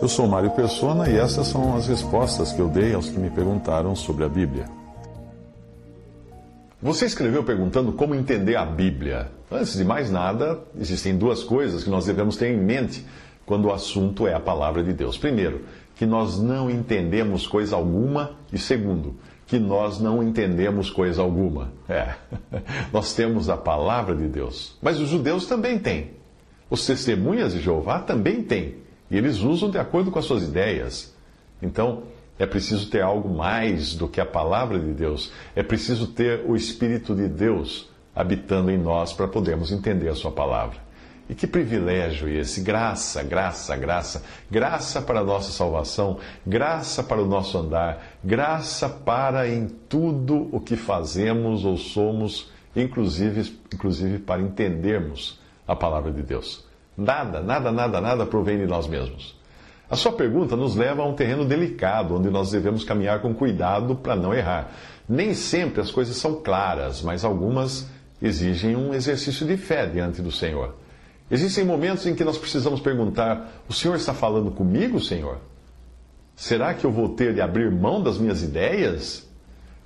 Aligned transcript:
Eu 0.00 0.08
sou 0.08 0.26
Mário 0.28 0.50
Persona 0.50 1.08
e 1.08 1.16
essas 1.16 1.46
são 1.46 1.74
as 1.74 1.88
respostas 1.88 2.52
que 2.52 2.60
eu 2.60 2.68
dei 2.68 2.92
aos 2.92 3.08
que 3.08 3.18
me 3.18 3.30
perguntaram 3.30 3.96
sobre 3.96 4.24
a 4.24 4.28
Bíblia. 4.28 4.66
Você 6.82 7.06
escreveu 7.06 7.42
perguntando 7.42 7.92
como 7.92 8.14
entender 8.14 8.56
a 8.56 8.64
Bíblia. 8.64 9.30
Antes 9.50 9.74
de 9.74 9.84
mais 9.84 10.10
nada, 10.10 10.60
existem 10.78 11.16
duas 11.16 11.42
coisas 11.42 11.82
que 11.82 11.88
nós 11.88 12.04
devemos 12.04 12.36
ter 12.36 12.52
em 12.52 12.58
mente 12.58 13.06
quando 13.46 13.66
o 13.66 13.72
assunto 13.72 14.26
é 14.26 14.34
a 14.34 14.40
palavra 14.40 14.84
de 14.84 14.92
Deus. 14.92 15.16
Primeiro, 15.16 15.62
que 15.94 16.04
nós 16.04 16.38
não 16.38 16.70
entendemos 16.70 17.46
coisa 17.46 17.74
alguma, 17.74 18.32
e 18.52 18.58
segundo, 18.58 19.16
que 19.46 19.58
nós 19.58 19.98
não 19.98 20.22
entendemos 20.22 20.90
coisa 20.90 21.22
alguma. 21.22 21.72
É, 21.88 22.14
nós 22.92 23.14
temos 23.14 23.48
a 23.48 23.56
palavra 23.56 24.14
de 24.14 24.28
Deus, 24.28 24.76
mas 24.82 25.00
os 25.00 25.08
judeus 25.08 25.46
também 25.46 25.78
têm. 25.78 26.10
Os 26.68 26.84
testemunhas 26.84 27.54
de 27.54 27.60
Jeová 27.60 28.00
também 28.00 28.42
têm. 28.42 28.85
E 29.10 29.16
eles 29.16 29.38
usam 29.38 29.70
de 29.70 29.78
acordo 29.78 30.10
com 30.10 30.18
as 30.18 30.24
suas 30.24 30.42
ideias. 30.42 31.14
Então, 31.62 32.04
é 32.38 32.44
preciso 32.46 32.90
ter 32.90 33.02
algo 33.02 33.28
mais 33.28 33.94
do 33.94 34.08
que 34.08 34.20
a 34.20 34.26
palavra 34.26 34.78
de 34.78 34.92
Deus. 34.92 35.32
É 35.54 35.62
preciso 35.62 36.08
ter 36.08 36.44
o 36.46 36.54
Espírito 36.54 37.14
de 37.14 37.28
Deus 37.28 37.88
habitando 38.14 38.70
em 38.70 38.78
nós 38.78 39.12
para 39.12 39.28
podermos 39.28 39.72
entender 39.72 40.08
a 40.08 40.14
Sua 40.14 40.30
palavra. 40.30 40.86
E 41.28 41.34
que 41.34 41.46
privilégio 41.46 42.28
esse! 42.28 42.60
Graça, 42.60 43.22
graça, 43.22 43.76
graça. 43.76 44.22
Graça 44.50 45.02
para 45.02 45.20
a 45.20 45.24
nossa 45.24 45.50
salvação, 45.50 46.18
graça 46.46 47.02
para 47.02 47.20
o 47.20 47.26
nosso 47.26 47.58
andar, 47.58 48.16
graça 48.22 48.88
para 48.88 49.48
em 49.48 49.66
tudo 49.66 50.48
o 50.52 50.60
que 50.60 50.76
fazemos 50.76 51.64
ou 51.64 51.76
somos, 51.76 52.50
inclusive, 52.76 53.58
inclusive 53.74 54.18
para 54.18 54.40
entendermos 54.40 55.40
a 55.66 55.74
palavra 55.74 56.12
de 56.12 56.22
Deus. 56.22 56.64
Nada, 56.96 57.40
nada, 57.42 57.70
nada, 57.70 58.00
nada 58.00 58.26
provém 58.26 58.58
de 58.58 58.66
nós 58.66 58.86
mesmos. 58.86 59.36
A 59.88 59.94
sua 59.94 60.12
pergunta 60.12 60.56
nos 60.56 60.74
leva 60.74 61.02
a 61.02 61.06
um 61.06 61.14
terreno 61.14 61.44
delicado, 61.44 62.16
onde 62.16 62.28
nós 62.28 62.50
devemos 62.50 62.82
caminhar 62.82 63.20
com 63.20 63.32
cuidado 63.32 63.94
para 63.94 64.16
não 64.16 64.34
errar. 64.34 64.72
Nem 65.08 65.32
sempre 65.34 65.80
as 65.80 65.90
coisas 65.90 66.16
são 66.16 66.42
claras, 66.42 67.02
mas 67.02 67.24
algumas 67.24 67.88
exigem 68.20 68.74
um 68.74 68.92
exercício 68.92 69.46
de 69.46 69.56
fé 69.56 69.86
diante 69.86 70.20
do 70.20 70.32
Senhor. 70.32 70.74
Existem 71.30 71.64
momentos 71.64 72.06
em 72.06 72.14
que 72.14 72.24
nós 72.24 72.38
precisamos 72.38 72.80
perguntar: 72.80 73.62
O 73.68 73.72
Senhor 73.72 73.94
está 73.94 74.12
falando 74.12 74.50
comigo, 74.50 75.00
Senhor? 75.00 75.38
Será 76.34 76.74
que 76.74 76.84
eu 76.84 76.90
vou 76.90 77.10
ter 77.10 77.34
de 77.34 77.40
abrir 77.40 77.70
mão 77.70 78.02
das 78.02 78.18
minhas 78.18 78.42
ideias? 78.42 79.26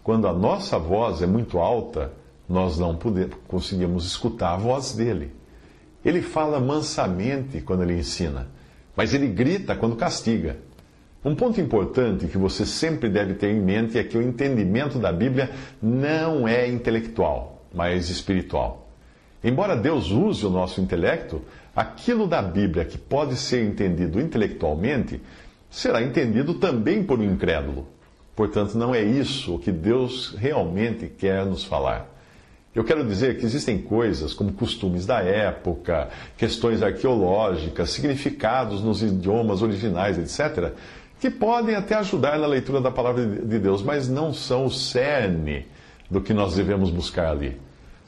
Quando 0.03 0.27
a 0.27 0.33
nossa 0.33 0.79
voz 0.79 1.21
é 1.21 1.27
muito 1.27 1.59
alta, 1.59 2.13
nós 2.49 2.79
não 2.79 2.99
conseguimos 3.47 4.07
escutar 4.07 4.55
a 4.55 4.57
voz 4.57 4.93
dele. 4.93 5.40
Ele 6.05 6.23
fala 6.23 6.59
mansamente 6.59 7.61
quando 7.61 7.83
ele 7.83 7.99
ensina, 7.99 8.49
mas 8.97 9.13
ele 9.13 9.27
grita 9.27 9.77
quando 9.77 9.97
castiga. 9.97 10.57
Um 11.23 11.35
ponto 11.35 11.61
importante 11.61 12.27
que 12.27 12.39
você 12.39 12.65
sempre 12.65 13.11
deve 13.11 13.35
ter 13.35 13.51
em 13.51 13.61
mente 13.61 13.99
é 13.99 14.05
que 14.05 14.17
o 14.17 14.23
entendimento 14.23 14.99
da 14.99 15.13
Bíblia 15.13 15.51
não 15.83 16.49
é 16.49 16.67
intelectual, 16.67 17.67
mas 17.75 18.09
espiritual. 18.09 18.89
Embora 19.45 19.77
Deus 19.77 20.11
use 20.11 20.47
o 20.47 20.51
nosso 20.51 20.81
intelecto, 20.81 21.43
aquilo 21.77 22.27
da 22.27 22.41
Bíblia 22.41 22.87
que 22.87 22.97
pode 22.97 23.37
ser 23.37 23.63
entendido 23.65 24.19
intelectualmente 24.19 25.21
será 25.71 26.03
entendido 26.03 26.55
também 26.55 27.03
por 27.03 27.21
um 27.21 27.25
incrédulo. 27.25 27.87
Portanto, 28.35 28.77
não 28.79 28.95
é 28.95 29.03
isso 29.03 29.57
o 29.57 29.59
que 29.59 29.71
Deus 29.71 30.35
realmente 30.39 31.07
quer 31.07 31.45
nos 31.45 31.65
falar. 31.65 32.09
Eu 32.75 32.85
quero 32.85 33.05
dizer 33.05 33.37
que 33.39 33.45
existem 33.45 33.79
coisas 33.79 34.33
como 34.33 34.53
costumes 34.53 35.05
da 35.05 35.21
época, 35.21 36.09
questões 36.37 36.83
arqueológicas, 36.83 37.91
significados 37.91 38.81
nos 38.81 39.03
idiomas 39.03 39.61
originais, 39.61 40.19
etc., 40.19 40.73
que 41.19 41.29
podem 41.29 41.75
até 41.75 41.97
ajudar 41.97 42.39
na 42.39 42.47
leitura 42.47 42.81
da 42.81 42.91
palavra 42.91 43.27
de 43.27 43.59
Deus, 43.59 43.83
mas 43.83 44.09
não 44.09 44.33
são 44.33 44.67
o 44.67 44.71
cerne 44.71 45.67
do 46.09 46.21
que 46.21 46.33
nós 46.33 46.55
devemos 46.55 46.91
buscar 46.91 47.31
ali. 47.31 47.61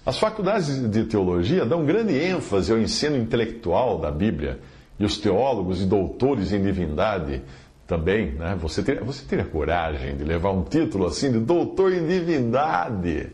As 0.06 0.18
faculdades 0.18 0.90
de 0.90 1.04
teologia 1.04 1.66
dão 1.66 1.84
grande 1.84 2.18
ênfase 2.18 2.72
ao 2.72 2.78
ensino 2.78 3.16
intelectual 3.16 3.98
da 3.98 4.10
Bíblia, 4.10 4.60
e 4.98 5.04
os 5.04 5.18
teólogos 5.18 5.82
e 5.82 5.86
doutores 5.86 6.52
em 6.52 6.62
divindade 6.62 7.42
também, 7.86 8.32
né? 8.32 8.56
Você 8.60 8.82
teria, 8.82 9.02
você 9.02 9.24
teria 9.24 9.44
coragem 9.44 10.16
de 10.16 10.22
levar 10.22 10.50
um 10.52 10.62
título 10.62 11.06
assim 11.06 11.32
de 11.32 11.40
doutor 11.40 11.92
em 11.92 12.06
divindade? 12.06 13.32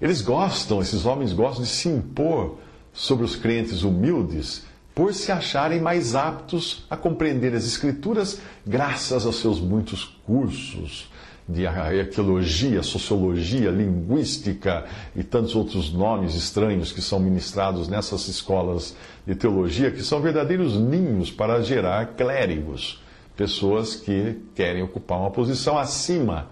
Eles 0.00 0.20
gostam, 0.20 0.80
esses 0.80 1.06
homens 1.06 1.32
gostam 1.32 1.62
de 1.62 1.68
se 1.68 1.88
impor 1.88 2.58
sobre 2.92 3.24
os 3.24 3.36
crentes 3.36 3.82
humildes 3.82 4.64
por 4.94 5.12
se 5.12 5.32
acharem 5.32 5.80
mais 5.80 6.14
aptos 6.14 6.84
a 6.88 6.96
compreender 6.96 7.54
as 7.54 7.64
Escrituras 7.64 8.40
graças 8.64 9.26
aos 9.26 9.36
seus 9.36 9.60
muitos 9.60 10.04
cursos 10.24 11.10
de 11.46 11.66
arqueologia, 11.66 12.82
sociologia, 12.82 13.70
linguística 13.70 14.86
e 15.14 15.22
tantos 15.22 15.54
outros 15.54 15.92
nomes 15.92 16.34
estranhos 16.34 16.90
que 16.90 17.02
são 17.02 17.20
ministrados 17.20 17.86
nessas 17.86 18.28
escolas 18.28 18.96
de 19.26 19.34
teologia, 19.34 19.90
que 19.90 20.02
são 20.02 20.20
verdadeiros 20.20 20.78
ninhos 20.78 21.30
para 21.30 21.60
gerar 21.60 22.14
clérigos, 22.14 23.02
pessoas 23.36 23.94
que 23.94 24.40
querem 24.54 24.82
ocupar 24.82 25.18
uma 25.18 25.30
posição 25.30 25.76
acima 25.76 26.48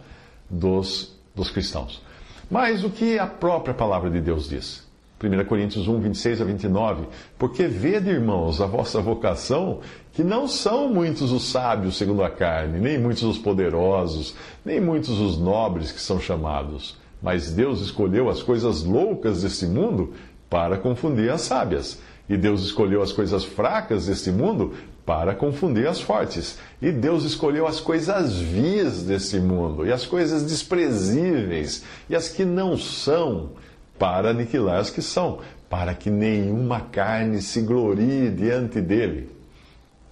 dos, 0.51 1.17
dos 1.35 1.51
cristãos. 1.51 2.03
Mas 2.53 2.85
o 2.85 2.91
que 2.91 3.19
a 3.19 3.27
própria 3.27 3.73
palavra 3.73 4.11
de 4.11 4.21
Deus 4.21 4.47
diz? 4.47 4.87
1 5.19 5.45
Coríntios 5.47 5.89
1, 5.89 6.01
26 6.01 6.43
a 6.43 6.45
29. 6.45 7.07
Porque 7.39 7.67
vede, 7.67 8.11
irmãos, 8.11 8.61
a 8.61 8.67
vossa 8.67 9.01
vocação, 9.01 9.81
que 10.13 10.23
não 10.23 10.47
são 10.47 10.87
muitos 10.87 11.33
os 11.33 11.45
sábios 11.45 11.97
segundo 11.97 12.23
a 12.23 12.29
carne, 12.29 12.79
nem 12.79 12.99
muitos 12.99 13.23
os 13.23 13.39
poderosos, 13.39 14.35
nem 14.63 14.83
muitos 14.83 15.19
os 15.19 15.39
nobres 15.39 15.93
que 15.93 16.01
são 16.01 16.21
chamados. 16.21 16.99
Mas 17.23 17.51
Deus 17.51 17.81
escolheu 17.81 18.29
as 18.29 18.43
coisas 18.43 18.85
loucas 18.85 19.41
deste 19.41 19.65
mundo 19.65 20.13
para 20.53 20.77
confundir 20.77 21.31
as 21.31 21.41
sábias. 21.41 21.99
E 22.29 22.37
Deus 22.37 22.63
escolheu 22.63 23.01
as 23.01 23.11
coisas 23.11 23.43
fracas 23.43 24.05
deste 24.05 24.31
mundo 24.31 24.75
para 25.07 25.35
confundir 25.35 25.89
as 25.89 25.99
fortes. 25.99 26.59
E 26.81 26.93
Deus 26.93 27.25
escolheu 27.25 27.67
as 27.67 27.81
coisas 27.81 28.37
vias 28.37 29.03
desse 29.03 29.41
mundo, 29.41 29.87
e 29.87 29.91
as 29.91 30.05
coisas 30.05 30.43
desprezíveis, 30.43 31.85
e 32.07 32.15
as 32.15 32.29
que 32.29 32.45
não 32.45 32.77
são, 32.77 33.53
para 33.99 34.29
aniquilar 34.29 34.79
as 34.79 34.91
que 34.91 35.01
são, 35.01 35.39
para 35.71 35.95
que 35.95 36.11
nenhuma 36.11 36.81
carne 36.81 37.41
se 37.41 37.63
glorie 37.63 38.29
diante 38.29 38.79
dele. 38.79 39.31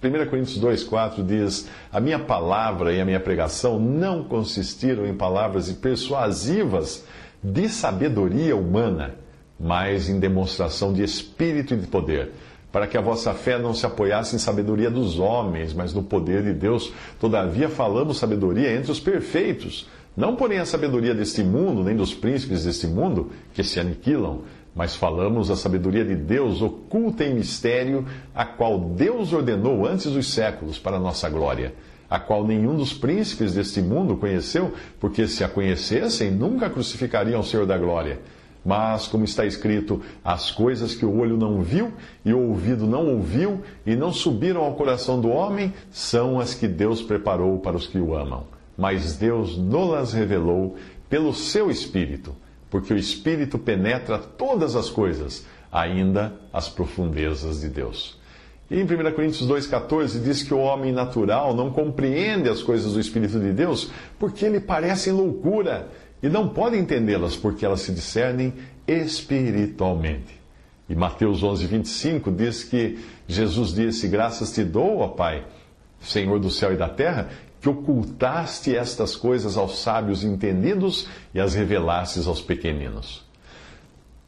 1 0.03 0.27
Coríntios 0.27 0.59
2,4 0.59 1.23
diz: 1.23 1.67
A 1.93 1.99
minha 1.99 2.17
palavra 2.17 2.91
e 2.91 2.99
a 2.99 3.05
minha 3.05 3.19
pregação 3.19 3.79
não 3.79 4.23
consistiram 4.23 5.05
em 5.05 5.13
palavras 5.13 5.71
persuasivas 5.71 7.03
de 7.43 7.69
sabedoria 7.69 8.55
humana, 8.55 9.20
mas 9.61 10.09
em 10.09 10.19
demonstração 10.19 10.91
de 10.91 11.03
espírito 11.03 11.73
e 11.73 11.77
de 11.77 11.87
poder 11.87 12.31
para 12.71 12.87
que 12.87 12.97
a 12.97 13.01
vossa 13.01 13.33
fé 13.33 13.59
não 13.59 13.73
se 13.73 13.85
apoiasse 13.85 14.35
em 14.35 14.39
sabedoria 14.39 14.89
dos 14.89 15.19
homens, 15.19 15.73
mas 15.73 15.93
no 15.93 16.01
poder 16.01 16.41
de 16.41 16.53
Deus. 16.53 16.93
Todavia 17.19 17.67
falamos 17.67 18.17
sabedoria 18.17 18.73
entre 18.73 18.91
os 18.91 18.99
perfeitos, 18.99 19.89
não 20.15 20.35
porém 20.35 20.59
a 20.59 20.65
sabedoria 20.65 21.13
deste 21.13 21.43
mundo, 21.43 21.83
nem 21.83 21.95
dos 21.95 22.13
príncipes 22.13 22.63
deste 22.63 22.87
mundo, 22.87 23.31
que 23.53 23.63
se 23.63 23.79
aniquilam, 23.79 24.41
mas 24.73 24.95
falamos 24.95 25.51
a 25.51 25.55
sabedoria 25.55 26.05
de 26.05 26.15
Deus 26.15 26.61
oculta 26.61 27.25
em 27.25 27.35
mistério, 27.35 28.05
a 28.33 28.45
qual 28.45 28.79
Deus 28.79 29.33
ordenou 29.33 29.85
antes 29.85 30.11
dos 30.11 30.33
séculos 30.33 30.79
para 30.79 30.95
a 30.95 30.99
nossa 30.99 31.29
glória, 31.29 31.73
a 32.09 32.19
qual 32.19 32.45
nenhum 32.45 32.75
dos 32.75 32.93
príncipes 32.93 33.53
deste 33.53 33.81
mundo 33.81 34.15
conheceu, 34.15 34.73
porque 34.99 35.27
se 35.27 35.43
a 35.43 35.49
conhecessem, 35.49 36.31
nunca 36.31 36.69
crucificariam 36.69 37.41
o 37.41 37.43
Senhor 37.43 37.65
da 37.65 37.77
glória. 37.77 38.19
Mas, 38.63 39.07
como 39.07 39.23
está 39.23 39.45
escrito, 39.45 40.01
as 40.23 40.51
coisas 40.51 40.93
que 40.93 41.05
o 41.05 41.17
olho 41.17 41.35
não 41.35 41.61
viu 41.61 41.91
e 42.23 42.31
o 42.31 42.49
ouvido 42.49 42.85
não 42.85 43.07
ouviu 43.07 43.61
e 43.85 43.95
não 43.95 44.13
subiram 44.13 44.63
ao 44.63 44.75
coração 44.75 45.19
do 45.19 45.29
homem 45.29 45.73
são 45.89 46.39
as 46.39 46.53
que 46.53 46.67
Deus 46.67 47.01
preparou 47.01 47.57
para 47.59 47.75
os 47.75 47.87
que 47.87 47.97
o 47.97 48.15
amam. 48.15 48.45
Mas 48.77 49.17
Deus 49.17 49.57
nolas 49.57 50.13
revelou 50.13 50.75
pelo 51.09 51.33
seu 51.33 51.71
Espírito, 51.71 52.35
porque 52.69 52.93
o 52.93 52.97
Espírito 52.97 53.57
penetra 53.57 54.19
todas 54.19 54.75
as 54.75 54.89
coisas, 54.89 55.45
ainda 55.71 56.33
as 56.53 56.69
profundezas 56.69 57.61
de 57.61 57.67
Deus. 57.67 58.21
E 58.71 58.79
em 58.79 58.83
1 58.83 58.87
Coríntios 59.13 59.45
2,14 59.49 60.23
diz 60.23 60.43
que 60.43 60.53
o 60.53 60.59
homem 60.59 60.93
natural 60.93 61.53
não 61.53 61.69
compreende 61.69 62.47
as 62.47 62.63
coisas 62.63 62.93
do 62.93 63.01
Espírito 63.01 63.37
de 63.37 63.51
Deus 63.51 63.91
porque 64.17 64.47
lhe 64.47 64.61
parecem 64.61 65.11
loucura 65.11 65.89
e 66.21 66.29
não 66.29 66.49
pode 66.49 66.77
entendê-las 66.77 67.35
porque 67.35 67.65
elas 67.65 67.81
se 67.81 67.91
discernem 67.91 68.53
espiritualmente. 68.87 70.39
E 70.89 70.95
Mateus 70.95 71.41
11, 71.41 71.65
25 71.67 72.31
diz 72.31 72.63
que 72.63 72.99
Jesus 73.27 73.73
disse: 73.73 74.07
Graças 74.07 74.51
te 74.51 74.63
dou, 74.63 74.99
ó 74.99 75.07
Pai, 75.07 75.45
Senhor 76.01 76.39
do 76.39 76.49
céu 76.49 76.73
e 76.73 76.77
da 76.77 76.89
terra, 76.89 77.29
que 77.61 77.69
ocultaste 77.69 78.75
estas 78.75 79.15
coisas 79.15 79.55
aos 79.55 79.79
sábios 79.79 80.23
entendidos 80.23 81.07
e 81.33 81.39
as 81.39 81.53
revelastes 81.53 82.27
aos 82.27 82.41
pequeninos. 82.41 83.23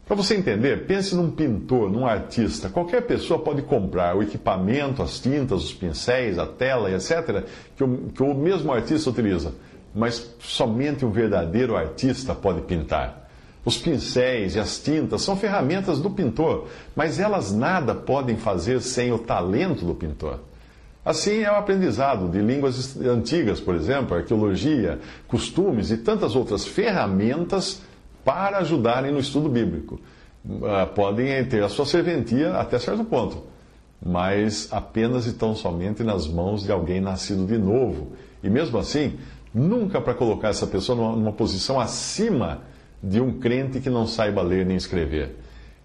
Para 0.05 0.17
você 0.17 0.35
entender, 0.35 0.85
pense 0.85 1.15
num 1.15 1.31
pintor, 1.31 1.89
num 1.89 2.05
artista. 2.05 2.69
Qualquer 2.69 3.03
pessoa 3.03 3.39
pode 3.39 3.61
comprar 3.61 4.15
o 4.15 4.21
equipamento, 4.21 5.01
as 5.01 5.19
tintas, 5.19 5.63
os 5.63 5.73
pincéis, 5.73 6.37
a 6.37 6.45
tela, 6.45 6.91
etc., 6.91 7.43
que 7.75 7.83
o, 7.83 7.97
que 8.13 8.21
o 8.21 8.33
mesmo 8.33 8.71
artista 8.71 9.09
utiliza. 9.09 9.53
Mas 9.93 10.35
somente 10.39 11.05
um 11.05 11.11
verdadeiro 11.11 11.75
artista 11.75 12.33
pode 12.33 12.61
pintar. 12.61 13.29
Os 13.65 13.77
pincéis 13.77 14.55
e 14.55 14.59
as 14.59 14.79
tintas 14.79 15.21
são 15.21 15.37
ferramentas 15.37 15.99
do 15.99 16.09
pintor, 16.09 16.67
mas 16.95 17.19
elas 17.19 17.53
nada 17.53 17.95
podem 17.95 18.35
fazer 18.35 18.81
sem 18.81 19.11
o 19.11 19.19
talento 19.19 19.85
do 19.85 19.95
pintor. 19.95 20.39
Assim 21.05 21.41
é 21.41 21.51
o 21.51 21.55
aprendizado 21.55 22.29
de 22.29 22.39
línguas 22.39 22.97
antigas, 22.97 23.59
por 23.59 23.75
exemplo, 23.75 24.15
arqueologia, 24.15 24.99
costumes 25.27 25.91
e 25.91 25.97
tantas 25.97 26.35
outras 26.35 26.65
ferramentas 26.65 27.81
para 28.23 28.59
ajudarem 28.59 29.11
no 29.11 29.19
estudo 29.19 29.49
bíblico. 29.49 29.99
Ah, 30.63 30.85
podem 30.85 31.43
ter 31.45 31.63
a 31.63 31.69
sua 31.69 31.85
serventia 31.85 32.53
até 32.57 32.79
certo 32.79 33.03
ponto, 33.03 33.43
mas 34.05 34.67
apenas 34.71 35.25
e 35.25 35.33
tão 35.33 35.55
somente 35.55 36.03
nas 36.03 36.27
mãos 36.27 36.63
de 36.63 36.71
alguém 36.71 36.99
nascido 36.99 37.45
de 37.45 37.57
novo. 37.57 38.13
E 38.41 38.49
mesmo 38.49 38.77
assim, 38.77 39.17
nunca 39.53 40.01
para 40.01 40.13
colocar 40.13 40.49
essa 40.49 40.65
pessoa 40.65 40.95
numa, 40.95 41.15
numa 41.15 41.31
posição 41.31 41.79
acima 41.79 42.61
de 43.01 43.19
um 43.19 43.39
crente 43.39 43.79
que 43.79 43.89
não 43.89 44.07
saiba 44.07 44.41
ler 44.41 44.65
nem 44.65 44.77
escrever. 44.77 45.37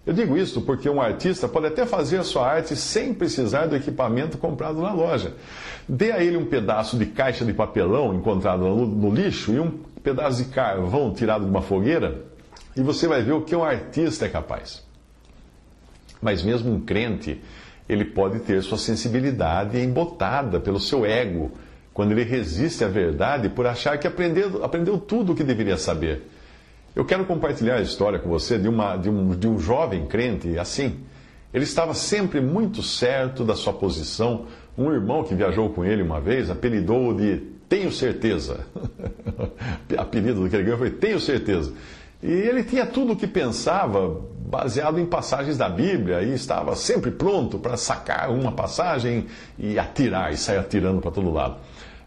Eu 0.05 0.13
digo 0.13 0.37
isso 0.37 0.61
porque 0.61 0.89
um 0.89 1.01
artista 1.01 1.47
pode 1.47 1.67
até 1.67 1.85
fazer 1.85 2.17
a 2.17 2.23
sua 2.23 2.47
arte 2.47 2.75
sem 2.75 3.13
precisar 3.13 3.67
do 3.67 3.75
equipamento 3.75 4.37
comprado 4.37 4.81
na 4.81 4.91
loja. 4.93 5.33
Dê 5.87 6.11
a 6.11 6.23
ele 6.23 6.37
um 6.37 6.45
pedaço 6.45 6.97
de 6.97 7.05
caixa 7.05 7.45
de 7.45 7.53
papelão 7.53 8.13
encontrado 8.15 8.63
no, 8.63 8.87
no 8.87 9.13
lixo 9.13 9.53
e 9.53 9.59
um 9.59 9.69
pedaço 10.01 10.43
de 10.43 10.49
carvão 10.49 11.13
tirado 11.13 11.43
de 11.43 11.49
uma 11.49 11.61
fogueira, 11.61 12.23
e 12.75 12.81
você 12.81 13.07
vai 13.07 13.21
ver 13.21 13.33
o 13.33 13.41
que 13.41 13.55
um 13.55 13.63
artista 13.63 14.25
é 14.25 14.29
capaz. 14.29 14.83
Mas 16.21 16.41
mesmo 16.43 16.73
um 16.73 16.81
crente, 16.81 17.41
ele 17.87 18.05
pode 18.05 18.39
ter 18.39 18.61
sua 18.63 18.77
sensibilidade 18.77 19.79
embotada 19.79 20.59
pelo 20.59 20.79
seu 20.79 21.05
ego, 21.05 21.51
quando 21.99 22.13
ele 22.13 22.23
resiste 22.23 22.81
à 22.81 22.87
verdade 22.87 23.49
por 23.49 23.67
achar 23.67 23.97
que 23.97 24.07
aprendeu, 24.07 24.63
aprendeu 24.63 24.97
tudo 24.97 25.33
o 25.33 25.35
que 25.35 25.43
deveria 25.43 25.75
saber. 25.75 26.29
Eu 26.95 27.03
quero 27.03 27.25
compartilhar 27.25 27.75
a 27.75 27.81
história 27.81 28.17
com 28.17 28.29
você 28.29 28.57
de, 28.57 28.69
uma, 28.69 28.95
de, 28.95 29.09
um, 29.09 29.31
de 29.35 29.45
um 29.45 29.59
jovem 29.59 30.05
crente 30.05 30.57
assim. 30.57 31.01
Ele 31.53 31.65
estava 31.65 31.93
sempre 31.93 32.39
muito 32.39 32.81
certo 32.81 33.43
da 33.43 33.53
sua 33.53 33.73
posição. 33.73 34.45
Um 34.77 34.93
irmão 34.93 35.25
que 35.25 35.35
viajou 35.35 35.71
com 35.71 35.83
ele 35.83 36.01
uma 36.01 36.21
vez 36.21 36.49
apelidou-o 36.49 37.13
de 37.17 37.39
Tenho 37.67 37.91
Certeza. 37.91 38.65
Apelido 39.97 40.43
do 40.43 40.49
que 40.49 40.55
ele 40.55 40.63
ganhou 40.63 40.79
foi 40.79 40.91
Tenho 40.91 41.19
Certeza. 41.19 41.73
E 42.23 42.31
ele 42.31 42.63
tinha 42.63 42.85
tudo 42.85 43.11
o 43.11 43.15
que 43.17 43.27
pensava 43.27 44.21
baseado 44.49 45.01
em 45.01 45.05
passagens 45.05 45.57
da 45.57 45.67
Bíblia 45.67 46.21
e 46.21 46.33
estava 46.33 46.77
sempre 46.77 47.11
pronto 47.11 47.59
para 47.59 47.75
sacar 47.75 48.29
uma 48.31 48.53
passagem 48.53 49.27
e 49.57 49.77
atirar, 49.77 50.31
e 50.31 50.37
sair 50.37 50.59
atirando 50.59 51.01
para 51.01 51.11
todo 51.11 51.29
lado. 51.29 51.57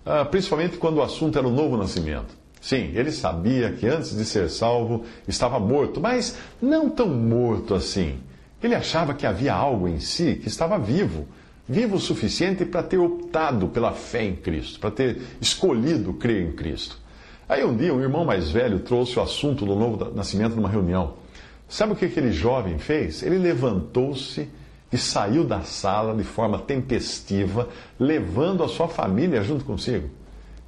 Uh, 0.05 0.25
principalmente 0.31 0.77
quando 0.79 0.97
o 0.97 1.03
assunto 1.03 1.39
era 1.39 1.47
o 1.47 1.51
novo 1.51 1.77
nascimento. 1.77 2.37
Sim, 2.61 2.93
ele 2.95 3.11
sabia 3.11 3.73
que 3.73 3.87
antes 3.87 4.17
de 4.17 4.25
ser 4.25 4.49
salvo 4.49 5.05
estava 5.27 5.59
morto, 5.59 6.01
mas 6.01 6.37
não 6.61 6.89
tão 6.89 7.09
morto 7.09 7.75
assim. 7.75 8.19
Ele 8.63 8.75
achava 8.75 9.15
que 9.15 9.27
havia 9.27 9.53
algo 9.53 9.89
em 9.89 9.99
si 9.99 10.37
que 10.37 10.47
estava 10.47 10.79
vivo, 10.79 11.27
vivo 11.69 11.97
o 11.97 12.01
suficiente 12.01 12.65
para 12.65 12.83
ter 12.83 12.99
optado 12.99 13.67
pela 13.67 13.93
fé 13.93 14.25
em 14.25 14.37
Cristo, 14.37 14.79
para 14.79 14.93
ter 14.93 15.21
escolhido 15.41 16.13
crer 16.15 16.43
em 16.43 16.53
Cristo. 16.53 16.99
Aí 17.49 17.65
um 17.65 17.77
dia 17.77 17.93
um 17.93 18.01
irmão 18.01 18.25
mais 18.25 18.51
velho 18.51 18.79
trouxe 18.79 19.19
o 19.19 19.23
assunto 19.23 19.67
do 19.67 19.75
novo 19.75 20.13
nascimento 20.15 20.55
numa 20.55 20.69
reunião. 20.69 21.15
Sabe 21.69 21.93
o 21.95 21.97
que 21.97 22.05
aquele 22.05 22.31
jovem 22.31 22.79
fez? 22.79 23.23
Ele 23.23 23.39
levantou-se 23.39 24.49
e 24.93 24.99
saiu 24.99 25.45
da 25.45 25.63
sala 25.63 26.15
de 26.15 26.25
forma 26.25 26.59
tempestiva, 26.59 27.69
levando 27.99 28.63
a 28.63 28.69
sua 28.69 28.89
família 28.89 29.43
junto 29.43 29.65
consigo. 29.65 30.11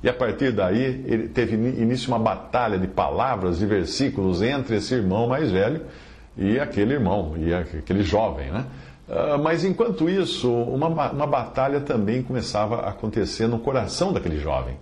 E 0.03 0.09
a 0.09 0.13
partir 0.13 0.53
daí, 0.53 1.05
ele 1.07 1.29
teve 1.29 1.55
início 1.55 2.09
uma 2.09 2.19
batalha 2.19 2.79
de 2.79 2.87
palavras 2.87 3.61
e 3.61 3.67
versículos 3.67 4.43
entre 4.43 4.77
esse 4.77 4.95
irmão 4.95 5.29
mais 5.29 5.51
velho 5.51 5.83
e 6.37 6.59
aquele 6.59 6.95
irmão, 6.95 7.35
e 7.37 7.55
aquele 7.55 8.03
jovem, 8.03 8.51
né? 8.51 8.67
Ah, 9.09 9.39
mas 9.39 9.65
enquanto 9.65 10.09
isso, 10.09 10.51
uma, 10.51 10.89
uma 10.89 11.27
batalha 11.27 11.81
também 11.81 12.23
começava 12.23 12.81
a 12.81 12.91
acontecer 12.91 13.47
no 13.47 13.59
coração 13.59 14.13
daquele 14.13 14.39
jovem. 14.39 14.77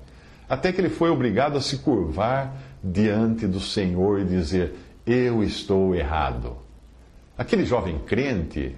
Até 0.48 0.72
que 0.72 0.80
ele 0.80 0.90
foi 0.90 1.10
obrigado 1.10 1.56
a 1.56 1.60
se 1.60 1.78
curvar 1.78 2.54
diante 2.82 3.46
do 3.46 3.60
Senhor 3.60 4.20
e 4.20 4.24
dizer: 4.24 4.74
Eu 5.06 5.42
estou 5.42 5.94
errado. 5.94 6.56
Aquele 7.36 7.64
jovem 7.64 7.98
crente 8.00 8.74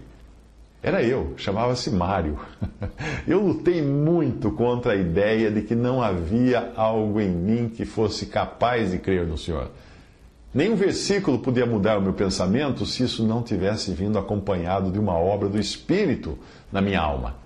era 0.85 1.03
eu, 1.03 1.33
chamava-se 1.39 1.91
Mário. 1.91 2.39
Eu 3.27 3.41
lutei 3.41 3.81
muito 3.81 4.51
contra 4.51 4.93
a 4.93 4.97
ideia 4.97 5.51
de 5.51 5.63
que 5.63 5.75
não 5.75 6.03
havia 6.03 6.75
algo 6.77 7.19
em 7.23 7.31
mim 7.31 7.71
que 7.71 7.87
fosse 7.87 8.27
capaz 8.27 8.91
de 8.91 8.99
crer 8.99 9.27
no 9.27 9.39
Senhor. 9.39 9.71
Nenhum 10.53 10.77
versículo 10.77 11.39
podia 11.39 11.65
mudar 11.65 11.97
o 11.97 12.03
meu 12.03 12.13
pensamento 12.13 12.85
se 12.85 13.03
isso 13.03 13.27
não 13.27 13.43
tivesse 13.43 13.93
vindo 13.93 14.19
acompanhado 14.19 14.93
de 14.93 14.99
uma 14.99 15.15
obra 15.15 15.49
do 15.49 15.59
Espírito 15.59 16.39
na 16.71 16.83
minha 16.83 17.01
alma. 17.01 17.37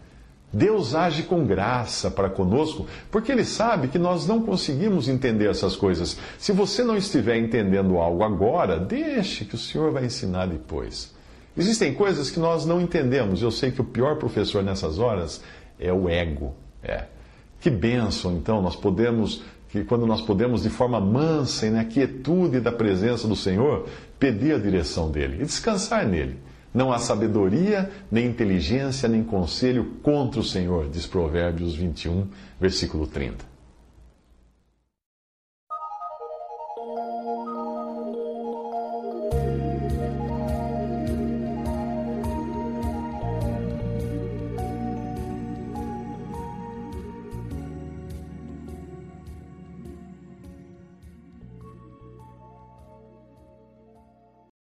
Deus 0.52 0.96
age 0.96 1.23
com 1.23 1.46
graça 1.46 2.11
para 2.11 2.29
conosco, 2.29 2.88
porque 3.08 3.31
Ele 3.31 3.44
sabe 3.44 3.87
que 3.87 4.00
nós 4.00 4.26
não 4.26 4.43
conseguimos 4.43 5.08
entender 5.08 5.49
essas 5.49 5.76
coisas. 5.76 6.19
Se 6.40 6.50
você 6.50 6.82
não 6.82 6.96
estiver 6.96 7.37
entendendo 7.37 7.99
algo 7.99 8.25
agora, 8.25 8.81
deixe 8.81 9.44
que 9.44 9.55
o 9.55 9.58
Senhor 9.58 9.93
vai 9.93 10.06
ensinar 10.06 10.46
depois. 10.46 11.17
Existem 11.58 11.93
coisas 11.93 12.31
que 12.31 12.38
nós 12.38 12.64
não 12.64 12.81
entendemos. 12.81 13.43
Eu 13.43 13.50
sei 13.50 13.72
que 13.72 13.81
o 13.81 13.84
pior 13.84 14.16
professor 14.16 14.62
nessas 14.62 14.99
horas 14.99 15.42
é 15.78 15.92
o 15.92 16.09
ego. 16.09 16.54
É. 16.83 17.04
Que 17.61 17.68
bênção, 17.68 18.37
então, 18.37 18.62
nós 18.62 18.76
podemos, 18.76 19.42
que 19.68 19.83
quando 19.83 20.06
nós 20.06 20.21
podemos, 20.21 20.62
de 20.62 20.71
forma 20.71 21.00
mansa 21.00 21.66
e 21.66 21.71
na 21.71 21.85
quietude 21.85 22.61
da 22.61 22.71
presença 22.71 23.26
do 23.26 23.35
Senhor, 23.35 23.88
pedir 24.18 24.54
a 24.54 24.59
direção 24.59 25.11
dele 25.11 25.42
e 25.42 25.44
descansar 25.44 26.06
nele. 26.06 26.38
Não 26.73 26.92
há 26.92 26.99
sabedoria, 26.99 27.90
nem 28.11 28.26
inteligência, 28.26 29.09
nem 29.09 29.25
conselho 29.25 29.97
contra 30.02 30.38
o 30.38 30.44
Senhor, 30.44 30.88
diz 30.88 31.06
Provérbios 31.06 31.75
21, 31.75 32.28
versículo 32.61 33.06
30. 33.06 33.58